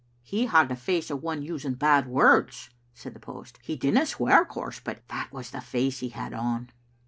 [0.33, 4.41] "He had the face of one using bad words," said the post, "He didna swear,
[4.41, 6.71] of course, but that was the face he had on."